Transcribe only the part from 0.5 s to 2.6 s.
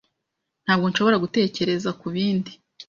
Ntabwo nshobora gutekereza kubindi.